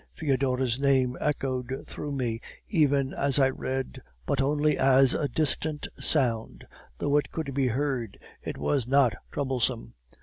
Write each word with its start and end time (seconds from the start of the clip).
Foedora's 0.17 0.79
name 0.79 1.15
echoed 1.21 1.83
through 1.85 2.11
me 2.11 2.41
even 2.67 3.13
as 3.13 3.37
I 3.37 3.49
read, 3.51 4.01
but 4.25 4.41
only 4.41 4.75
as 4.75 5.13
a 5.13 5.27
distant 5.27 5.87
sound; 5.99 6.65
though 6.97 7.17
it 7.17 7.31
could 7.31 7.53
be 7.53 7.67
heard, 7.67 8.17
it 8.41 8.57
was 8.57 8.87
not 8.87 9.13
troublesome. 9.31 9.93